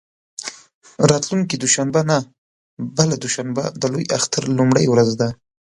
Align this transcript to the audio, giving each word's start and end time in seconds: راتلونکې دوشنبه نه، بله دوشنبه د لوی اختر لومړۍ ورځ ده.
راتلونکې 1.11 1.55
دوشنبه 1.57 2.01
نه، 2.09 2.17
بله 2.97 3.15
دوشنبه 3.23 3.63
د 3.81 3.83
لوی 3.93 4.05
اختر 4.17 4.43
لومړۍ 4.57 4.85
ورځ 4.89 5.09
ده. 5.19 5.29